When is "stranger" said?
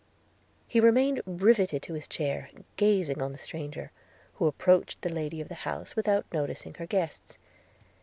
3.37-3.91